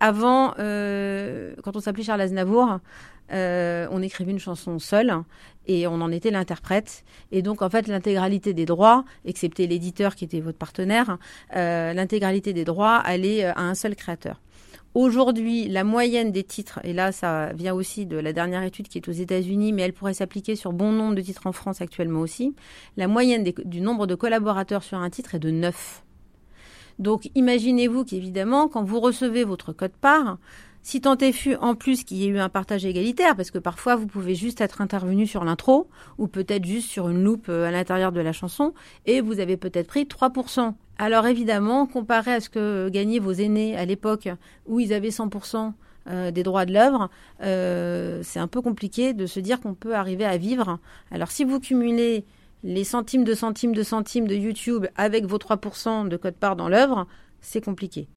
Avant, 0.00 0.54
euh, 0.58 1.54
quand 1.62 1.76
on 1.76 1.80
s'appelait 1.80 2.02
Charles 2.02 2.22
Aznavour, 2.22 2.78
euh, 3.32 3.86
on 3.90 4.00
écrivait 4.00 4.32
une 4.32 4.38
chanson 4.38 4.78
seule 4.78 5.14
et 5.66 5.86
on 5.86 6.00
en 6.00 6.10
était 6.10 6.30
l'interprète. 6.30 7.04
Et 7.32 7.42
donc, 7.42 7.60
en 7.60 7.68
fait, 7.68 7.86
l'intégralité 7.86 8.54
des 8.54 8.64
droits, 8.64 9.04
excepté 9.26 9.66
l'éditeur 9.66 10.16
qui 10.16 10.24
était 10.24 10.40
votre 10.40 10.56
partenaire, 10.56 11.18
euh, 11.54 11.92
l'intégralité 11.92 12.54
des 12.54 12.64
droits 12.64 12.96
allait 12.96 13.44
à 13.44 13.60
un 13.60 13.74
seul 13.74 13.94
créateur. 13.94 14.40
Aujourd'hui, 14.94 15.68
la 15.68 15.84
moyenne 15.84 16.32
des 16.32 16.42
titres, 16.42 16.80
et 16.82 16.92
là 16.92 17.12
ça 17.12 17.52
vient 17.52 17.74
aussi 17.74 18.06
de 18.06 18.16
la 18.16 18.32
dernière 18.32 18.64
étude 18.64 18.88
qui 18.88 18.98
est 18.98 19.08
aux 19.08 19.12
États-Unis, 19.12 19.72
mais 19.72 19.82
elle 19.82 19.92
pourrait 19.92 20.14
s'appliquer 20.14 20.56
sur 20.56 20.72
bon 20.72 20.90
nombre 20.90 21.14
de 21.14 21.20
titres 21.20 21.46
en 21.46 21.52
France 21.52 21.80
actuellement 21.80 22.18
aussi, 22.18 22.56
la 22.96 23.06
moyenne 23.06 23.44
du 23.44 23.80
nombre 23.80 24.08
de 24.08 24.16
collaborateurs 24.16 24.82
sur 24.82 24.98
un 24.98 25.08
titre 25.08 25.36
est 25.36 25.38
de 25.38 25.52
9. 25.52 26.02
Donc 27.00 27.30
imaginez-vous 27.34 28.04
qu'évidemment, 28.04 28.68
quand 28.68 28.84
vous 28.84 29.00
recevez 29.00 29.42
votre 29.42 29.72
code 29.72 29.96
part, 30.00 30.36
si 30.82 31.00
tant 31.00 31.16
est 31.16 31.32
fut 31.32 31.56
en 31.56 31.74
plus 31.74 32.04
qu'il 32.04 32.18
y 32.18 32.24
ait 32.24 32.28
eu 32.28 32.38
un 32.38 32.50
partage 32.50 32.84
égalitaire, 32.84 33.36
parce 33.36 33.50
que 33.50 33.58
parfois 33.58 33.96
vous 33.96 34.06
pouvez 34.06 34.34
juste 34.34 34.60
être 34.60 34.82
intervenu 34.82 35.26
sur 35.26 35.42
l'intro, 35.44 35.88
ou 36.18 36.28
peut-être 36.28 36.64
juste 36.64 36.88
sur 36.88 37.08
une 37.08 37.24
loupe 37.24 37.48
euh, 37.48 37.66
à 37.66 37.70
l'intérieur 37.70 38.12
de 38.12 38.20
la 38.20 38.32
chanson, 38.32 38.74
et 39.06 39.22
vous 39.22 39.40
avez 39.40 39.56
peut-être 39.56 39.88
pris 39.88 40.04
3%. 40.04 40.74
Alors 40.98 41.26
évidemment, 41.26 41.86
comparé 41.86 42.34
à 42.34 42.40
ce 42.40 42.50
que 42.50 42.90
gagnaient 42.90 43.18
vos 43.18 43.32
aînés 43.32 43.76
à 43.78 43.86
l'époque 43.86 44.28
où 44.66 44.78
ils 44.78 44.92
avaient 44.92 45.08
100% 45.08 45.72
euh, 46.08 46.30
des 46.30 46.42
droits 46.42 46.66
de 46.66 46.74
l'œuvre, 46.74 47.08
euh, 47.42 48.20
c'est 48.22 48.40
un 48.40 48.48
peu 48.48 48.60
compliqué 48.60 49.14
de 49.14 49.24
se 49.24 49.40
dire 49.40 49.60
qu'on 49.60 49.74
peut 49.74 49.94
arriver 49.94 50.26
à 50.26 50.36
vivre. 50.36 50.78
Alors 51.10 51.30
si 51.30 51.44
vous 51.44 51.60
cumulez 51.60 52.24
les 52.62 52.84
centimes 52.84 53.24
de 53.24 53.34
centimes 53.34 53.74
de 53.74 53.82
centimes 53.82 54.26
de 54.26 54.34
YouTube 54.34 54.86
avec 54.96 55.26
vos 55.26 55.38
3% 55.38 56.08
de 56.08 56.16
code 56.16 56.36
part 56.36 56.56
dans 56.56 56.68
l'œuvre, 56.68 57.06
c'est 57.40 57.64
compliqué. 57.64 58.08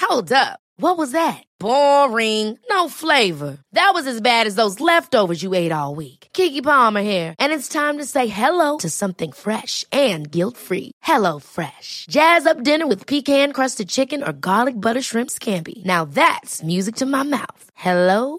Hold 0.00 0.32
up. 0.32 0.58
What 0.76 0.98
was 0.98 1.12
that? 1.12 1.44
Boring. 1.60 2.58
No 2.68 2.88
flavor. 2.88 3.58
That 3.72 3.92
was 3.94 4.06
as 4.06 4.20
bad 4.20 4.46
as 4.46 4.56
those 4.56 4.80
leftovers 4.80 5.42
you 5.42 5.54
ate 5.54 5.70
all 5.70 5.94
week. 5.94 6.28
Kiki 6.32 6.60
Palmer 6.60 7.02
here, 7.02 7.34
and 7.38 7.52
it's 7.52 7.68
time 7.68 7.98
to 7.98 8.04
say 8.04 8.26
hello 8.26 8.78
to 8.78 8.88
something 8.88 9.32
fresh 9.32 9.84
and 9.92 10.30
guilt-free. 10.30 10.92
Hello 11.02 11.38
Fresh. 11.38 12.06
Jazz 12.10 12.46
up 12.46 12.62
dinner 12.62 12.86
with 12.86 13.06
pecan-crusted 13.06 13.88
chicken 13.88 14.22
or 14.22 14.32
garlic 14.32 14.80
butter 14.80 15.02
shrimp 15.02 15.30
scampi. 15.30 15.84
Now 15.84 16.04
that's 16.04 16.62
music 16.62 16.96
to 16.96 17.06
my 17.06 17.22
mouth. 17.22 17.64
Hello 17.74 18.38